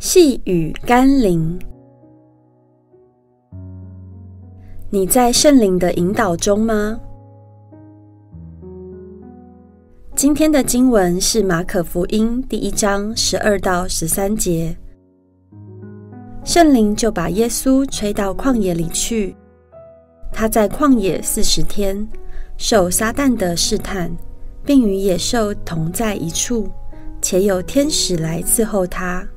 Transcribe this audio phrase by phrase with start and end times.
[0.00, 1.60] 细雨甘霖，
[4.88, 6.98] 你在圣灵的引导中吗？
[10.16, 14.74] 今天的经文是马可福音第一章十二到十三节。
[16.44, 19.36] 圣灵就把耶稣吹到旷野里去，
[20.32, 22.08] 他在旷野四十天，
[22.56, 24.10] 受撒旦的试探，
[24.64, 26.66] 并与野兽同在一处，
[27.20, 29.28] 且有天使来伺候他。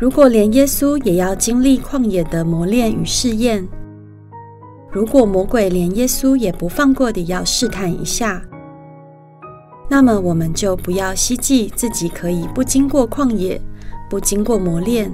[0.00, 3.68] 如果连耶稣也要经历旷野的磨练与试验，
[4.90, 8.42] 如果魔鬼连耶稣也不放过的要试探一下，
[9.90, 13.60] 那么我们就不要希冀自己可以不经过旷野，
[14.08, 15.12] 不经过磨练，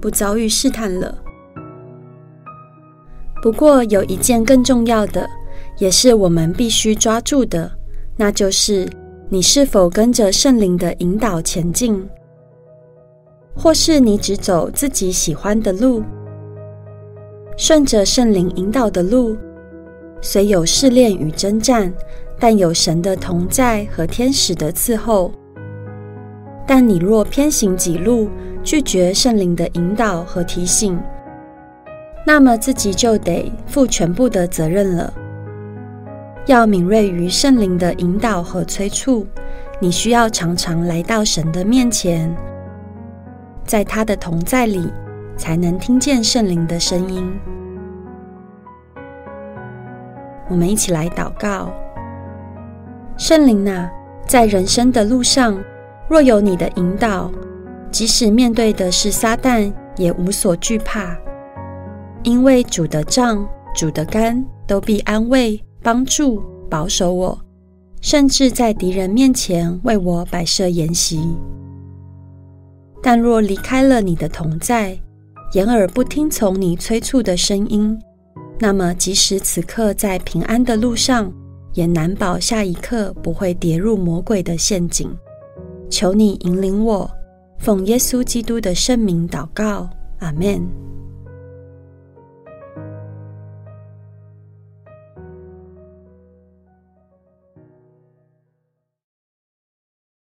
[0.00, 1.16] 不遭遇试探了。
[3.40, 5.30] 不过有一件更重要的，
[5.78, 7.70] 也是我们必须抓住的，
[8.16, 8.88] 那就是
[9.28, 12.04] 你是否跟着圣灵的引导前进，
[13.54, 16.02] 或是你只走自己喜欢的路。
[17.56, 19.36] 顺着圣灵引导的路，
[20.20, 21.92] 虽有试炼与征战，
[22.38, 25.30] 但有神的同在和天使的伺候。
[26.66, 28.28] 但你若偏行己路，
[28.62, 30.98] 拒绝圣灵的引导和提醒，
[32.26, 35.12] 那么自己就得负全部的责任了。
[36.46, 39.26] 要敏锐于圣灵的引导和催促，
[39.78, 42.34] 你需要常常来到神的面前，
[43.66, 44.92] 在他的同在里。
[45.36, 47.28] 才能听见圣灵的声音。
[50.48, 51.72] 我们一起来祷告：
[53.16, 53.90] 圣灵啊，
[54.26, 55.58] 在人生的路上，
[56.08, 57.30] 若有你的引导，
[57.90, 61.16] 即使面对的是撒旦，也无所惧怕，
[62.22, 67.36] 因为主的杖、主的竿都必安慰、帮助、保守我，
[68.00, 71.36] 甚至在敌人面前为我摆设筵席。
[73.06, 74.98] 但若离开了你的同在，
[75.52, 78.00] 掩耳不听从你催促的声音，
[78.58, 81.30] 那么即使此刻在平安的路上，
[81.74, 85.14] 也难保下一刻不会跌入魔鬼的陷阱。
[85.90, 87.10] 求你引领我，
[87.58, 89.86] 奉耶稣基督的圣名祷告，
[90.20, 90.66] 阿门。